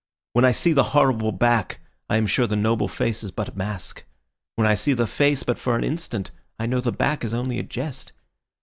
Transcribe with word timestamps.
When 0.33 0.45
I 0.45 0.51
see 0.51 0.73
the 0.73 0.97
horrible 0.97 1.31
back, 1.31 1.79
I 2.09 2.17
am 2.17 2.25
sure 2.25 2.47
the 2.47 2.55
noble 2.55 2.87
face 2.87 3.23
is 3.23 3.29
but 3.29 3.49
a 3.49 3.55
mask. 3.55 4.03
When 4.55 4.65
I 4.65 4.73
see 4.73 4.93
the 4.93 5.05
face 5.05 5.43
but 5.43 5.59
for 5.59 5.75
an 5.75 5.83
instant, 5.83 6.31
I 6.57 6.65
know 6.65 6.81
the 6.81 6.91
back 6.91 7.23
is 7.23 7.35
only 7.35 7.59
a 7.59 7.63
jest. 7.63 8.11